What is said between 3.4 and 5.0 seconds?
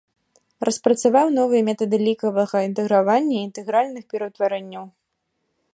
інтэгральных пераўтварэнняў.